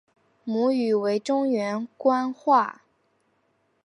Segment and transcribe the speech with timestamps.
[0.43, 2.81] 母语为中原官话。